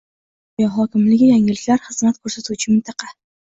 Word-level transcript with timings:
Qashqadaryo 0.61 0.69
hokimligi 0.77 1.27
Yangiliklar 1.33 1.85
xizmat 1.89 2.19
ko'rsatuvchi 2.25 2.73
mintaqa 2.75 3.13